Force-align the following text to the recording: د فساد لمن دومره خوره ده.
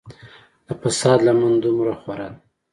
د 0.67 0.67
فساد 0.81 1.19
لمن 1.27 1.53
دومره 1.63 1.93
خوره 2.01 2.27
ده. 2.33 2.37